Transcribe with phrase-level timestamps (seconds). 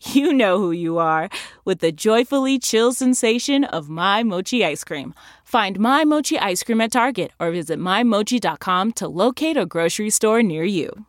[0.12, 1.28] you know who you are
[1.64, 5.14] with the joyfully chill sensation of My Mochi ice cream.
[5.44, 10.42] Find My Mochi ice cream at Target or visit MyMochi.com to locate a grocery store
[10.42, 11.06] near you.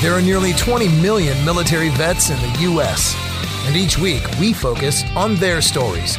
[0.00, 3.14] There are nearly 20 million military vets in the U.S.,
[3.66, 6.16] and each week we focus on their stories.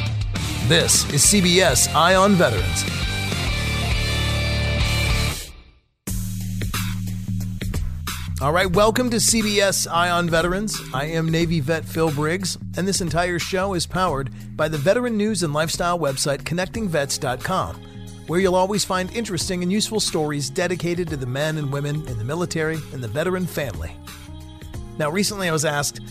[0.68, 2.84] This is CBS Eye on Veterans.
[8.42, 10.76] All right, welcome to CBS Eye on Veterans.
[10.96, 15.16] I am Navy vet Phil Briggs, and this entire show is powered by the veteran
[15.16, 17.76] news and lifestyle website connectingvets.com
[18.26, 22.18] where you'll always find interesting and useful stories dedicated to the men and women in
[22.18, 23.96] the military and the veteran family.
[24.98, 26.02] Now, recently I was asked,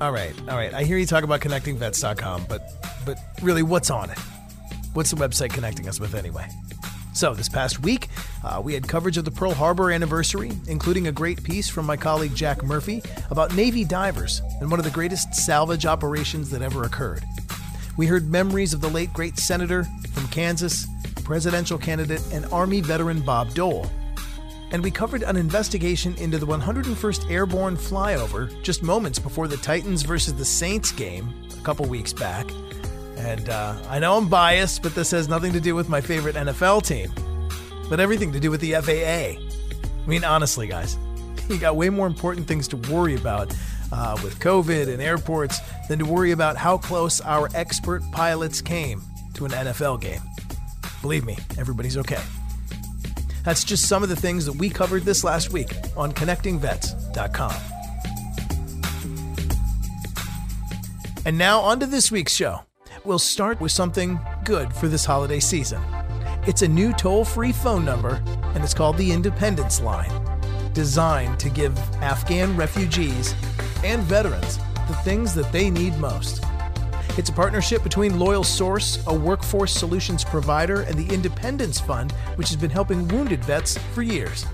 [0.00, 2.62] all right, all right, I hear you talk about connectingvets.com, but
[3.04, 4.18] but really, what's on it?
[4.94, 6.48] What's the website connecting us with anyway?
[7.14, 8.08] So, this past week,
[8.42, 11.96] uh, we had coverage of the Pearl Harbor anniversary, including a great piece from my
[11.96, 16.82] colleague Jack Murphy about Navy divers and one of the greatest salvage operations that ever
[16.82, 17.22] occurred.
[17.96, 20.88] We heard memories of the late great senator from Kansas,
[21.22, 23.86] presidential candidate and Army veteran Bob Dole.
[24.72, 30.02] And we covered an investigation into the 101st Airborne flyover just moments before the Titans
[30.02, 32.50] versus the Saints game a couple weeks back.
[33.16, 36.34] And uh, I know I'm biased, but this has nothing to do with my favorite
[36.34, 37.12] NFL team,
[37.88, 39.40] but everything to do with the FAA.
[39.40, 40.98] I mean, honestly, guys,
[41.48, 43.54] you got way more important things to worry about
[43.92, 49.02] uh, with COVID and airports than to worry about how close our expert pilots came
[49.34, 50.20] to an NFL game.
[51.02, 52.22] Believe me, everybody's okay.
[53.44, 57.54] That's just some of the things that we covered this last week on connectingvets.com.
[61.26, 62.60] And now, on to this week's show.
[63.06, 65.82] We'll start with something good for this holiday season.
[66.46, 68.22] It's a new toll free phone number,
[68.54, 70.10] and it's called the Independence Line,
[70.72, 73.34] designed to give Afghan refugees
[73.84, 74.56] and veterans
[74.88, 76.42] the things that they need most.
[77.18, 82.48] It's a partnership between Loyal Source, a workforce solutions provider, and the Independence Fund, which
[82.48, 84.46] has been helping wounded vets for years.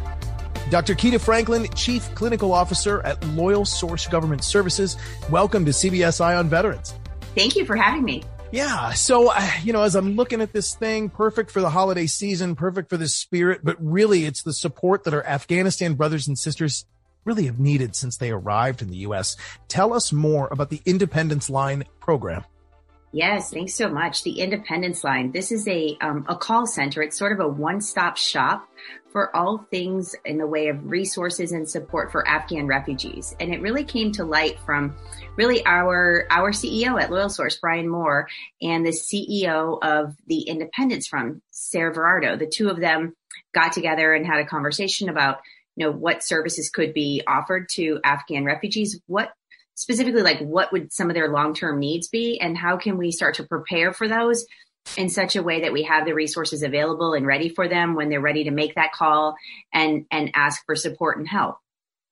[0.71, 0.97] Dr.
[0.97, 4.97] Keita Franklin, Chief Clinical Officer at Loyal Source Government Services,
[5.31, 6.95] welcome to CBS on Veterans.
[7.37, 8.25] Thank you for having me.
[8.53, 8.91] Yeah.
[8.95, 12.57] So, uh, you know, as I'm looking at this thing, perfect for the holiday season,
[12.57, 16.85] perfect for the spirit, but really it's the support that our Afghanistan brothers and sisters
[17.25, 19.37] really have needed since they arrived in the U.S.
[19.69, 22.45] Tell us more about the Independence Line program.
[23.13, 24.23] Yes, thanks so much.
[24.23, 25.33] The Independence Line.
[25.33, 27.03] This is a um, a call center.
[27.03, 28.69] It's sort of a one stop shop
[29.11, 33.35] for all things in the way of resources and support for Afghan refugees.
[33.41, 34.95] And it really came to light from
[35.37, 38.29] really our our CEO at Loyal Source, Brian Moore,
[38.63, 42.39] and the CEO of the Independence Fund, Sarah Verardo.
[42.39, 43.17] The two of them
[43.53, 45.41] got together and had a conversation about
[45.75, 49.33] you know what services could be offered to Afghan refugees, what
[49.81, 53.37] specifically like what would some of their long-term needs be and how can we start
[53.37, 54.45] to prepare for those
[54.99, 58.11] in such a way that we have the resources available and ready for them when
[58.11, 59.37] they're ready to make that call
[59.73, 61.57] and and ask for support and help?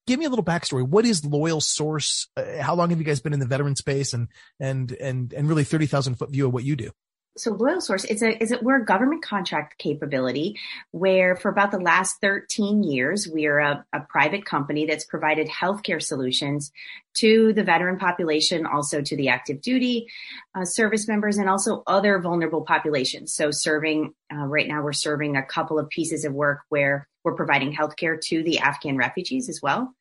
[0.06, 0.88] Give me a little backstory.
[0.88, 2.28] What is loyal source?
[2.34, 4.28] Uh, how long have you guys been in the veteran space and
[4.58, 6.90] and and and really 30000 foot view of what you do
[7.38, 10.58] so Loyal Source is a is it we're a government contract capability
[10.90, 15.48] where for about the last 13 years we are a, a private company that's provided
[15.48, 16.72] healthcare solutions
[17.14, 20.08] to the veteran population, also to the active duty
[20.54, 23.32] uh, service members, and also other vulnerable populations.
[23.32, 27.34] So serving uh, right now we're serving a couple of pieces of work where we're
[27.34, 29.94] providing healthcare to the Afghan refugees as well.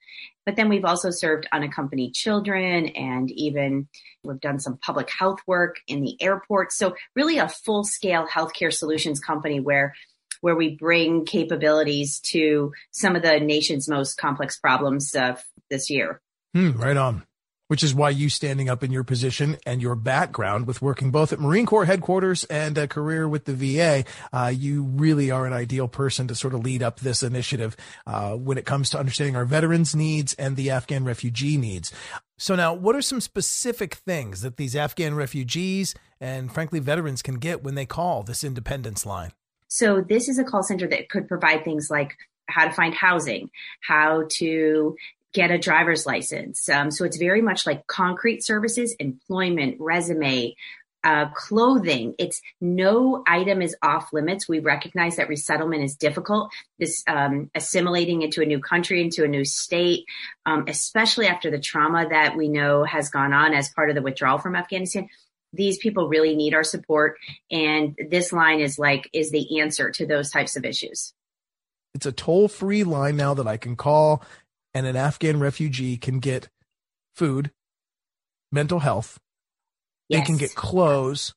[0.45, 3.87] But then we've also served unaccompanied children and even
[4.23, 6.71] we've done some public health work in the airport.
[6.71, 9.93] So really a full scale healthcare solutions company where
[10.41, 15.15] where we bring capabilities to some of the nation's most complex problems
[15.69, 16.21] this year.
[16.53, 17.23] Hmm, right on
[17.67, 21.33] which is why you standing up in your position and your background with working both
[21.33, 25.53] at Marine Corps headquarters and a career with the VA, uh, you really are an
[25.53, 27.75] ideal person to sort of lead up this initiative
[28.05, 31.91] uh, when it comes to understanding our veterans' needs and the Afghan refugee needs.
[32.37, 37.35] So now, what are some specific things that these Afghan refugees and frankly veterans can
[37.35, 39.31] get when they call this independence line?
[39.67, 42.15] So this is a call center that could provide things like
[42.47, 43.49] how to find housing,
[43.81, 44.95] how to
[45.37, 46.67] get a driver's license.
[46.67, 50.55] Um, so it's very much like concrete services, employment, resume,
[51.03, 52.15] uh, clothing.
[52.17, 54.49] It's no item is off limits.
[54.49, 56.49] We recognize that resettlement is difficult.
[56.79, 60.05] This um, assimilating into a new country, into a new state,
[60.47, 64.01] um, especially after the trauma that we know has gone on as part of the
[64.01, 65.07] withdrawal from Afghanistan.
[65.53, 67.17] These people really need our support,
[67.51, 71.13] and this line is like is the answer to those types of issues.
[71.93, 74.23] It's a toll free line now that I can call
[74.77, 76.49] and an Afghan refugee can get
[77.15, 77.49] food,
[78.51, 79.19] mental health,
[80.07, 80.19] yes.
[80.19, 81.33] they can get clothes,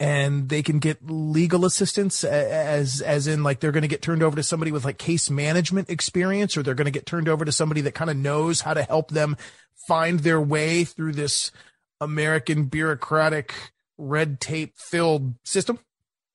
[0.00, 4.22] and they can get legal assistance as as in like they're going to get turned
[4.22, 7.44] over to somebody with like case management experience or they're going to get turned over
[7.44, 9.36] to somebody that kind of knows how to help them
[9.86, 11.52] find their way through this
[12.00, 13.54] American bureaucratic
[13.98, 15.78] red tape filled system.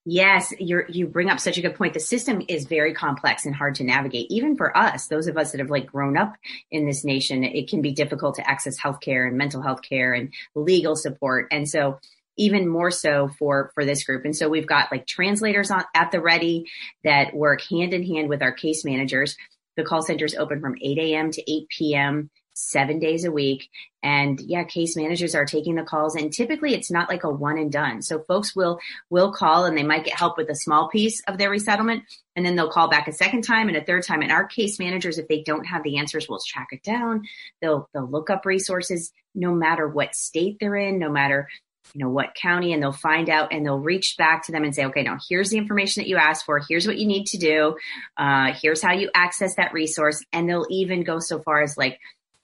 [0.05, 1.93] Yes, you you bring up such a good point.
[1.93, 5.51] The system is very complex and hard to navigate, even for us, those of us
[5.51, 6.33] that have like grown up
[6.71, 7.43] in this nation.
[7.43, 11.67] It can be difficult to access healthcare and mental health care and legal support, and
[11.67, 11.99] so
[12.37, 14.23] even more so for for this group.
[14.23, 16.65] And so we've got like translators on at the ready
[17.03, 19.35] that work hand in hand with our case managers.
[19.75, 21.31] The call center is open from 8 a.m.
[21.31, 23.69] to 8 p.m seven days a week.
[24.01, 27.57] And yeah, case managers are taking the calls and typically it's not like a one
[27.57, 28.01] and done.
[28.01, 28.79] So folks will,
[29.09, 32.03] will call and they might get help with a small piece of their resettlement
[32.35, 34.21] and then they'll call back a second time and a third time.
[34.21, 37.23] And our case managers, if they don't have the answers, will track it down.
[37.61, 41.47] They'll, they'll look up resources no matter what state they're in, no matter
[41.93, 44.75] you know what county and they'll find out and they'll reach back to them and
[44.75, 47.37] say okay now here's the information that you asked for here's what you need to
[47.37, 47.75] do
[48.17, 51.99] uh, here's how you access that resource and they'll even go so far as like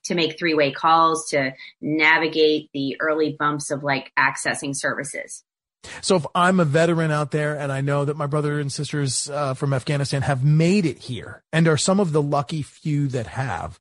[0.06, 5.44] to make three way calls to navigate the early bumps of like accessing services.
[6.02, 9.30] So if I'm a veteran out there and I know that my brother and sisters
[9.30, 13.28] uh, from Afghanistan have made it here and are some of the lucky few that
[13.28, 13.80] have,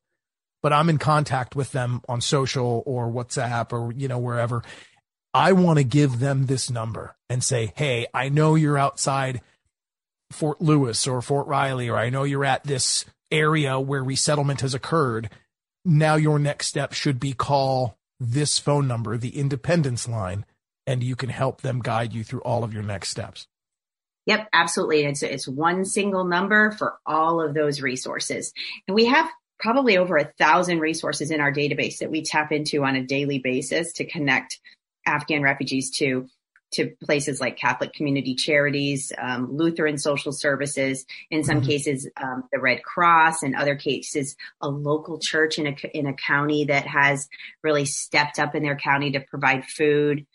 [0.62, 4.62] but I'm in contact with them on social or WhatsApp or, you know, wherever,
[5.32, 9.40] I want to give them this number and say, Hey, I know you're outside
[10.30, 14.74] Fort Lewis or Fort Riley, or I know you're at this area where resettlement has
[14.74, 15.30] occurred
[15.84, 20.44] now your next step should be call this phone number, the independence line,
[20.86, 23.46] and you can help them guide you through all of your next steps.
[24.26, 25.04] Yep, absolutely.
[25.04, 28.52] It's it's one single number for all of those resources.
[28.88, 29.28] And we have
[29.58, 33.38] probably over a thousand resources in our database that we tap into on a daily
[33.38, 34.58] basis to connect
[35.06, 36.26] Afghan refugees to
[36.74, 41.66] to places like Catholic community charities, um, Lutheran social services, in some mm-hmm.
[41.66, 46.14] cases, um, the Red Cross, in other cases, a local church in a, in a
[46.14, 47.28] county that has
[47.62, 50.26] really stepped up in their county to provide food.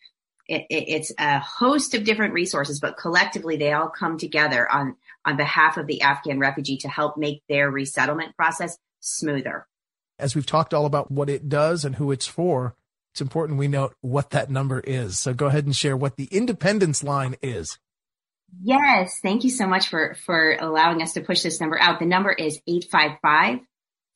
[0.47, 4.95] It, it, it's a host of different resources, but collectively they all come together on,
[5.25, 9.67] on behalf of the Afghan refugee to help make their resettlement process smoother.
[10.17, 12.75] As we've talked all about what it does and who it's for,
[13.11, 15.17] it's important we note what that number is.
[15.19, 17.77] So go ahead and share what the independence line is.
[18.61, 19.19] Yes.
[19.21, 21.99] Thank you so much for, for allowing us to push this number out.
[21.99, 23.59] The number is 855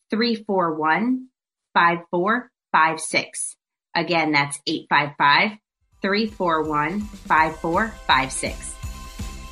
[0.10, 1.28] 341
[1.74, 3.56] 5456.
[3.96, 5.58] Again, that's 855
[6.02, 8.76] 341 5456.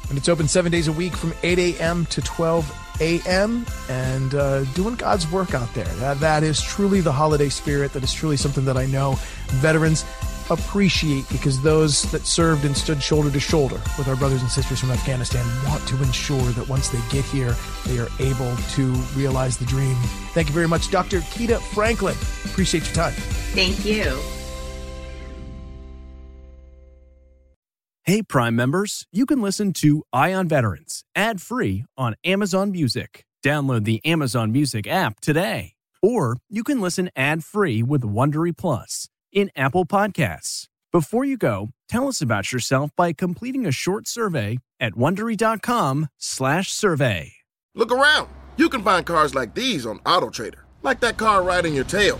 [0.10, 2.05] And it's open seven days a week from 8 a.m.
[2.07, 3.65] to 12 a.m.
[3.89, 5.86] and uh, doing God's work out there.
[5.86, 7.91] That, that is truly the holiday spirit.
[7.93, 9.15] That is truly something that I know
[9.48, 10.05] veterans
[10.50, 14.79] appreciate because those that served and stood shoulder to shoulder with our brothers and sisters
[14.79, 17.55] from Afghanistan want to ensure that once they get here,
[17.86, 19.96] they are able to realize the dream.
[20.34, 21.20] Thank you very much, Dr.
[21.20, 22.15] Keita Franklin.
[22.46, 23.13] Appreciate your time.
[23.53, 24.40] Thank you.
[28.12, 33.24] Hey, Prime members, you can listen to Eye on Veterans ad free on Amazon Music.
[33.41, 35.75] Download the Amazon Music app today.
[36.01, 40.68] Or you can listen ad free with Wondery Plus in Apple Podcasts.
[40.91, 47.32] Before you go, tell us about yourself by completing a short survey at wondery.com/slash survey.
[47.75, 48.27] Look around.
[48.58, 52.20] You can find cars like these on AutoTrader, like that car right in your tail.